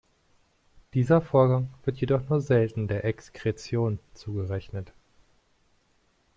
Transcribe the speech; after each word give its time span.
Dieser 0.95 1.21
Vorgang 1.21 1.69
wird 1.85 1.97
jedoch 1.97 2.27
nur 2.27 2.41
selten 2.41 2.87
der 2.87 3.05
Exkretion 3.05 3.99
zugerechnet. 4.15 4.93